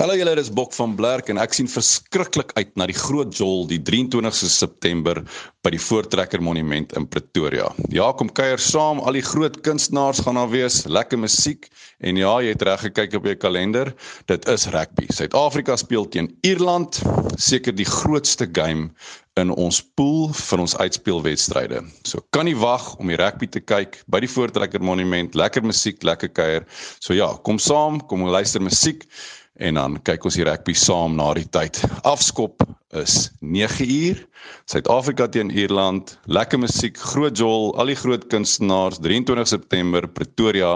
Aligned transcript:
Hallo 0.00 0.14
julle, 0.16 0.32
dis 0.32 0.48
Bok 0.56 0.70
van 0.72 0.94
Blerk 0.96 1.26
en 1.28 1.36
ek 1.42 1.52
sien 1.52 1.66
verskriklik 1.68 2.54
uit 2.56 2.70
na 2.80 2.86
die 2.88 2.96
groot 2.96 3.34
jol 3.36 3.66
die 3.68 3.76
23ste 3.84 4.48
September 4.48 5.18
by 5.60 5.74
die 5.74 5.80
Voortrekker 5.84 6.40
Monument 6.40 6.94
in 6.96 7.04
Pretoria. 7.04 7.66
Ja, 7.92 8.06
kom 8.16 8.30
kuier 8.32 8.56
saam, 8.64 9.02
al 9.04 9.18
die 9.18 9.24
groot 9.26 9.58
kunstenaars 9.60 10.22
gaan 10.24 10.40
daar 10.40 10.48
wees, 10.54 10.86
lekker 10.88 11.20
musiek 11.20 11.68
en 12.00 12.16
ja, 12.16 12.32
jy 12.40 12.54
het 12.54 12.64
reg 12.64 12.86
gekyk 12.86 13.18
op 13.20 13.28
jou 13.28 13.36
kalender, 13.44 13.92
dit 14.32 14.48
is 14.48 14.64
rugby. 14.72 15.04
Suid-Afrika 15.12 15.76
speel 15.76 16.08
teen 16.08 16.32
Ierland, 16.48 17.02
seker 17.36 17.76
die 17.76 17.84
grootste 17.84 18.48
game 18.48 18.88
in 19.40 19.50
ons 19.54 19.80
pool 19.98 20.30
vir 20.36 20.62
ons 20.62 20.76
uitspelwedstryde. 20.78 21.82
So 22.08 22.22
kan 22.34 22.48
nie 22.48 22.56
wag 22.58 22.92
om 23.00 23.10
die 23.10 23.18
rugby 23.20 23.48
te 23.50 23.62
kyk 23.62 24.00
by 24.12 24.22
die 24.24 24.30
Voortrekker 24.30 24.82
Monument, 24.84 25.36
lekker 25.38 25.64
musiek, 25.66 26.02
lekker 26.06 26.32
kuier. 26.36 26.66
So 27.00 27.16
ja, 27.16 27.32
kom 27.46 27.60
saam, 27.62 28.00
kom 28.10 28.26
luister 28.28 28.62
musiek 28.62 29.06
en 29.60 29.76
dan 29.76 29.98
kyk 30.06 30.24
ons 30.24 30.38
die 30.38 30.46
rugby 30.48 30.74
saam 30.78 31.18
na 31.18 31.32
die 31.36 31.46
tyd. 31.52 31.82
Afskop 32.08 32.64
is 32.96 33.28
9 33.40 33.86
uur. 33.86 34.24
Suid-Afrika 34.70 35.28
teen 35.28 35.52
Ierland. 35.52 36.16
Lekker 36.30 36.62
musiek, 36.62 36.98
groot 37.12 37.36
jol, 37.38 37.70
al 37.80 37.92
die 37.92 37.98
groot 37.98 38.26
kunstenaars 38.32 39.02
23 39.04 39.48
September 39.52 40.08
Pretoria 40.08 40.74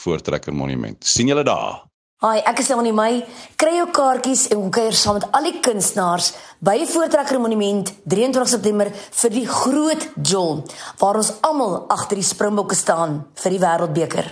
Voortrekker 0.00 0.54
Monument. 0.56 1.04
sien 1.04 1.28
julle 1.28 1.44
daar. 1.44 1.91
Hi, 2.22 2.38
ek 2.46 2.60
is 2.62 2.68
Leonie 2.70 2.92
May. 2.94 3.16
Kry 3.58 3.72
jou 3.80 3.88
kaartjies 3.90 4.44
en 4.54 4.68
kuier 4.70 4.94
saam 4.94 5.16
met 5.16 5.24
al 5.34 5.48
die 5.48 5.58
kunstenaars 5.58 6.28
by 6.62 6.76
Voortrekker 6.86 7.40
Monument 7.42 7.90
23 8.06 8.52
September 8.52 8.92
vir 8.94 9.34
die 9.34 9.42
groot 9.50 10.06
jol 10.30 10.62
waar 11.00 11.18
ons 11.18 11.32
almal 11.42 11.80
agter 11.90 12.22
die 12.22 12.28
Springbokke 12.28 12.78
staan 12.78 13.24
vir 13.42 13.56
die 13.56 13.60
Wêreldbeker. 13.64 14.30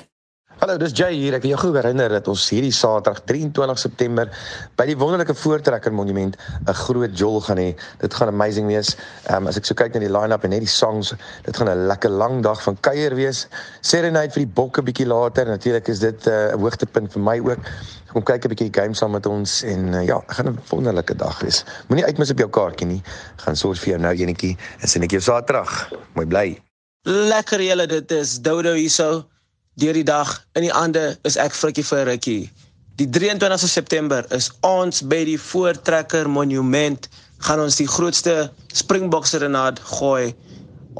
Hallo, 0.60 0.74
dis 0.76 0.92
Jay 0.92 1.14
hier. 1.16 1.32
Ek 1.32 1.46
wil 1.46 1.54
jou 1.54 1.58
gou 1.62 1.68
herinner 1.72 2.12
dat 2.12 2.26
ons 2.28 2.42
hierdie 2.52 2.72
Saterdag 2.76 3.22
23 3.24 3.78
September 3.80 4.28
by 4.76 4.84
die 4.90 4.96
wonderlike 5.00 5.32
Voortrekker 5.32 5.94
Monument 5.96 6.34
'n 6.68 6.74
groot 6.82 7.14
jol 7.16 7.40
gaan 7.46 7.56
hê. 7.56 7.70
Dit 8.02 8.12
gaan 8.12 8.28
amazing 8.28 8.68
wees. 8.68 8.90
Ehm 9.24 9.40
um, 9.40 9.48
as 9.48 9.56
ek 9.56 9.64
so 9.64 9.74
kyk 9.74 9.96
na 9.96 10.02
die 10.04 10.12
line-up 10.12 10.44
en 10.44 10.52
net 10.52 10.60
die 10.60 10.68
songs, 10.68 11.14
dit 11.46 11.56
gaan 11.56 11.70
'n 11.72 11.86
lekker 11.88 12.12
lang 12.12 12.42
dag 12.44 12.60
van 12.60 12.76
kuier 12.76 13.16
wees. 13.16 13.48
Serenade 13.80 14.36
vir 14.36 14.44
die 14.44 14.52
bokke 14.60 14.84
bietjie 14.84 15.08
later. 15.08 15.46
Natuurlik 15.46 15.88
is 15.88 15.98
dit 15.98 16.26
eh, 16.26 16.52
'n 16.52 16.58
uh, 16.58 16.60
hoogtepunt 16.60 17.12
vir 17.12 17.22
my 17.22 17.40
ook. 17.40 17.58
Kom 18.12 18.22
kyk 18.22 18.44
'n 18.44 18.48
bietjie 18.52 18.70
game 18.70 18.94
saam 18.94 19.12
met 19.12 19.26
ons 19.26 19.62
en 19.62 19.94
uh, 19.94 20.04
ja, 20.04 20.20
gaan 20.26 20.52
'n 20.52 20.60
wonderlike 20.68 21.16
dag 21.16 21.40
wees. 21.40 21.64
Moenie 21.88 22.04
uitmis 22.04 22.30
op 22.30 22.38
jou 22.38 22.50
kaartjie 22.50 22.86
nie. 22.86 23.02
Gaan 23.36 23.56
sorg 23.56 23.80
vir 23.80 23.96
jou 23.96 24.00
nou 24.00 24.12
enetjie. 24.12 24.58
En 24.82 24.88
sien 24.88 25.02
ek 25.02 25.10
jou 25.10 25.22
Saterdag. 25.22 25.88
Mooi 26.12 26.26
bly. 26.26 26.60
Lekker 27.08 27.60
julle 27.62 27.86
dit 27.86 28.10
is 28.12 28.38
Dodo 28.40 28.76
hierso 28.76 29.24
deur 29.78 29.94
die 29.94 30.04
dag 30.04 30.46
in 30.58 30.66
die 30.66 30.72
aande 30.74 31.18
is 31.28 31.38
ek 31.40 31.54
frikkie 31.54 31.84
vir 31.86 32.06
rukkie. 32.08 32.50
Die 33.00 33.08
23 33.08 33.70
September 33.70 34.26
is 34.34 34.50
ons 34.66 35.00
by 35.08 35.22
die 35.24 35.38
Voortrekker 35.40 36.28
Monument 36.28 37.08
gaan 37.46 37.62
ons 37.62 37.78
die 37.80 37.88
grootste 37.88 38.50
Springbok 38.76 39.28
serenade 39.28 39.80
gooi. 39.96 40.34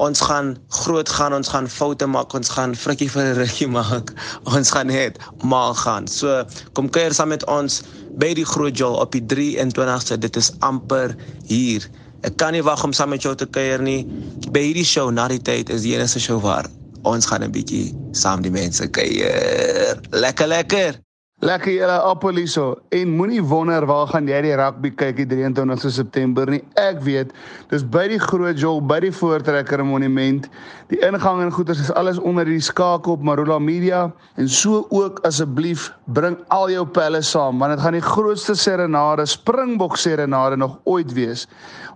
Ons 0.01 0.23
gaan 0.25 0.55
groot 0.73 1.09
gaan, 1.09 1.35
ons 1.35 1.51
gaan 1.51 1.67
foute 1.69 2.07
maak, 2.09 2.33
ons 2.33 2.49
gaan 2.49 2.73
frikkie 2.73 3.09
vir 3.11 3.35
rukkie 3.37 3.69
maak. 3.77 4.15
Ons 4.49 4.73
gaan 4.73 4.89
net 4.89 5.19
mal 5.43 5.75
gaan. 5.77 6.09
So 6.09 6.41
kom 6.73 6.89
kuier 6.89 7.13
saam 7.13 7.35
met 7.35 7.45
ons 7.51 7.83
by 8.17 8.31
die 8.39 8.47
groot 8.47 8.77
jol 8.79 8.97
op 9.03 9.13
die 9.13 9.21
23ste. 9.21 10.17
Dit 10.17 10.39
is 10.41 10.53
amper 10.65 11.13
hier. 11.45 11.85
Ek 12.25 12.39
kan 12.41 12.55
nie 12.57 12.65
wag 12.65 12.81
om 12.87 12.95
saam 12.97 13.13
met 13.13 13.21
jou 13.21 13.35
te 13.37 13.45
kuier 13.45 13.83
nie. 13.83 14.05
By 14.49 14.71
hierdie 14.71 14.87
show 14.87 15.11
na 15.13 15.29
die 15.29 15.41
tyd 15.43 15.69
is 15.69 15.85
die 15.85 15.97
enigste 15.99 16.23
show 16.23 16.41
waar 16.41 16.71
ons 17.03 17.25
gaan 17.25 17.43
'n 17.43 17.51
bietjie 17.51 17.95
saam 18.11 18.41
die 18.41 18.51
mense 18.51 18.87
kuier. 18.87 19.99
Lekker 20.11 20.47
lekker. 20.47 20.99
Lekker 21.41 21.71
julle 21.73 21.95
Appoliso 22.05 22.75
en 22.93 23.15
moenie 23.17 23.41
wonder 23.41 23.81
waar 23.89 24.05
gaan 24.11 24.27
jy 24.29 24.43
die 24.45 24.53
rugby 24.59 24.91
kyk 24.93 25.23
die 25.23 25.25
23 25.25 25.89
September 25.89 26.45
nie. 26.45 26.59
Ek 26.77 26.99
weet, 27.01 27.31
dis 27.71 27.81
by 27.81 28.03
die 28.11 28.19
Groot 28.21 28.59
Jol 28.61 28.77
by 28.85 28.99
die 29.01 29.09
Voortrekker 29.09 29.81
Monument. 29.81 30.45
Die 30.93 30.99
ingang 31.01 31.41
en 31.41 31.49
goeders 31.49 31.81
is 31.81 31.89
alles 31.97 32.21
onder 32.21 32.45
die 32.45 32.61
skakel 32.61 33.17
op 33.17 33.25
Marula 33.25 33.57
Media 33.57 34.03
en 34.37 34.53
so 34.53 34.83
ook 34.93 35.23
asseblief 35.25 35.89
bring 36.13 36.37
al 36.53 36.69
jou 36.69 36.85
pelle 36.85 37.23
saam 37.25 37.57
want 37.57 37.73
dit 37.73 37.81
gaan 37.87 37.97
die 37.97 38.05
grootste 38.05 38.53
serenade, 38.53 39.25
Springbok 39.25 39.97
serenade 39.97 40.61
nog 40.61 40.77
ooit 40.85 41.09
wees. 41.17 41.47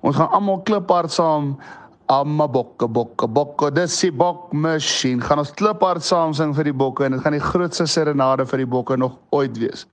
Ons 0.01 0.17
gaan 0.17 0.33
almal 0.33 0.63
kliphard 0.65 1.13
saam 1.13 1.53
Amma 2.07 2.45
bokke 2.47 2.85
bokke 2.85 3.27
bokke 3.27 3.71
dis 3.73 3.95
die 4.03 4.11
bok 4.13 4.51
masjien 4.53 5.23
gaan 5.25 5.41
ons 5.41 5.53
kliphard 5.57 6.05
saam 6.05 6.35
sing 6.37 6.51
vir 6.53 6.69
die 6.69 6.75
bokke 6.77 7.07
en 7.07 7.15
dit 7.15 7.23
gaan 7.23 7.33
die 7.33 7.41
grootste 7.41 7.87
serenade 7.89 8.45
vir 8.45 8.61
die 8.61 8.69
bokke 8.75 8.97
nog 9.01 9.15
ooit 9.33 9.57
wees 9.57 9.87